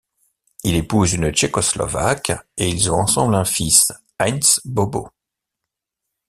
Il 0.63 0.73
épouse 0.75 1.13
une 1.13 1.29
Tchécoslovaque 1.31 2.31
et 2.57 2.67
ils 2.67 2.89
ont 2.91 2.95
ensemble 3.01 3.35
un 3.35 3.45
fils, 3.45 3.91
Heinz 4.17 4.59
Bobo. 4.65 5.09